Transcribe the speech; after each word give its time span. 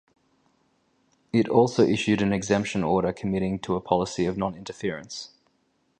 It 1.31 1.47
also 1.47 1.83
issued 1.83 2.23
an 2.23 2.33
exemption 2.33 2.83
order 2.83 3.13
committing 3.13 3.59
to 3.59 3.75
a 3.75 3.81
policy 3.81 4.25
of 4.25 4.35
non-interference. 4.35 5.35